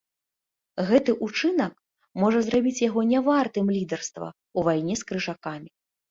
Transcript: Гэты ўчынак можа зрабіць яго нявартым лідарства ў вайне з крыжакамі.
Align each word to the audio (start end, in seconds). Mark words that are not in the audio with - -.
Гэты 0.85 1.11
ўчынак 1.25 1.73
можа 2.23 2.39
зрабіць 2.47 2.81
яго 2.83 3.03
нявартым 3.11 3.65
лідарства 3.75 4.27
ў 4.31 4.59
вайне 4.69 4.95
з 5.03 5.07
крыжакамі. 5.13 5.69